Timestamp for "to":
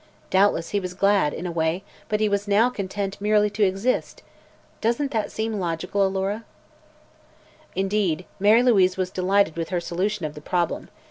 3.51-3.61